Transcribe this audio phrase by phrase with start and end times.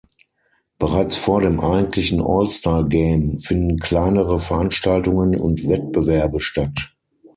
[0.79, 6.95] Bereits vor dem eigentlichen All-Star Game finden kleinere Veranstaltungen und Wettbewerbe statt.